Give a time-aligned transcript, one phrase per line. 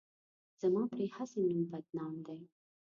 [0.61, 2.39] زما پرې هسې نوم بدنام دی.